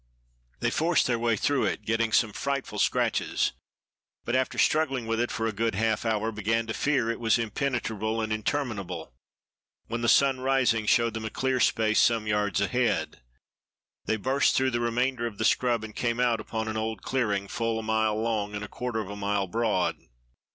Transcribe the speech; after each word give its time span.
They 0.61 0.71
forced 0.71 1.05
their 1.05 1.19
way 1.19 1.35
through 1.35 1.65
it, 1.65 1.85
getting 1.85 2.11
some 2.11 2.33
frightful 2.33 2.79
scratches, 2.79 3.51
but 4.25 4.35
after 4.35 4.57
struggling 4.57 5.05
with 5.05 5.19
it 5.19 5.29
for 5.29 5.45
a 5.45 5.51
good 5.51 5.75
half 5.75 6.07
hour, 6.07 6.31
began 6.31 6.65
to 6.65 6.73
fear 6.73 7.11
it 7.11 7.19
was 7.19 7.37
impenetrable 7.37 8.19
and 8.19 8.33
interminable, 8.33 9.13
when 9.85 10.01
the 10.01 10.09
sun 10.09 10.39
rising 10.39 10.87
showed 10.87 11.13
them 11.13 11.23
a 11.25 11.29
clear 11.29 11.59
space 11.59 11.99
some 12.01 12.25
yards 12.25 12.59
ahead. 12.59 13.19
They 14.05 14.15
burst 14.17 14.55
through 14.55 14.71
the 14.71 14.79
remainder 14.81 15.27
of 15.27 15.37
the 15.37 15.45
scrub, 15.45 15.83
and 15.83 15.95
came 15.95 16.19
out 16.19 16.39
upon 16.39 16.67
an 16.67 16.77
old 16.77 17.03
clearing 17.03 17.47
full 17.47 17.77
a 17.77 17.83
mile 17.83 18.19
long 18.19 18.55
and 18.55 18.63
a 18.65 18.67
quarter 18.67 19.01
of 19.01 19.09
a 19.11 19.15
mile 19.15 19.45
broad. 19.45 19.97